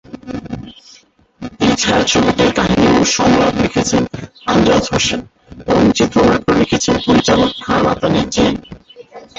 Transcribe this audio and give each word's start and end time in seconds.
এই 1.61 1.73
ছায়াছবিটির 1.81 2.51
কাহিনী 2.57 2.87
ও 2.93 3.11
সংলাপ 3.15 3.53
লিখেছেন 3.61 4.03
আমজাদ 4.47 4.83
হোসেন 4.91 5.21
এবং 5.63 5.83
চিত্রনাট্য 5.97 6.49
লিখেছেন 6.59 6.95
পরিচালক 7.05 7.51
খান 7.59 7.81
আতা 7.93 8.07
নিজেই। 8.15 8.53